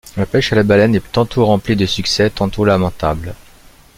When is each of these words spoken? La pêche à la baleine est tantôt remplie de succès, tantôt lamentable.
La 0.17 0.25
pêche 0.25 0.51
à 0.51 0.55
la 0.55 0.63
baleine 0.63 0.95
est 0.95 1.11
tantôt 1.11 1.45
remplie 1.45 1.75
de 1.75 1.85
succès, 1.85 2.31
tantôt 2.31 2.65
lamentable. 2.65 3.35